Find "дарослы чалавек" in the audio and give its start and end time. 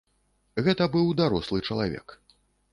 1.21-2.19